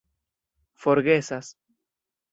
forgesas 0.85 1.53